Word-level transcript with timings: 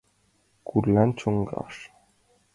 Курлян 0.67 1.09
чоҥгаш. 1.19 1.75